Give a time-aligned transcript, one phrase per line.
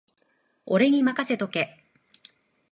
[0.65, 1.77] 俺にまかせとけ